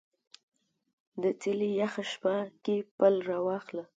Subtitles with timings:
[1.21, 3.83] د څیلې یخه شپه کې پل راواخله